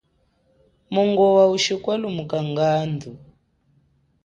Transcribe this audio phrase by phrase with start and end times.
[0.93, 3.11] Mungowa ushikwalumuka ngandu.